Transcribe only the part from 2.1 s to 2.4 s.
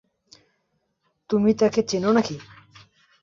নাকি?